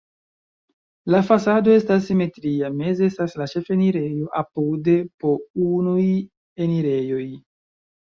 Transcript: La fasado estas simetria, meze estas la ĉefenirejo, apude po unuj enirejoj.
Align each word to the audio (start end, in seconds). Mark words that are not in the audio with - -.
La 1.15 1.17
fasado 1.25 1.73
estas 1.79 2.07
simetria, 2.11 2.71
meze 2.79 3.09
estas 3.11 3.35
la 3.41 3.47
ĉefenirejo, 3.51 4.31
apude 4.41 4.95
po 5.25 5.35
unuj 5.67 6.07
enirejoj. 6.67 7.27